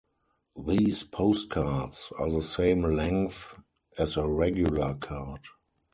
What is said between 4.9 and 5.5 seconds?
card.